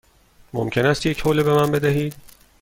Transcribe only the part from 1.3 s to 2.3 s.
به من بدهید؟